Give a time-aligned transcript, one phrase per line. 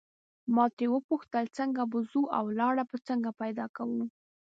[0.55, 4.03] ما ترې وپوښتل څنګه به ځو او لاره به څنګه پیدا کوو.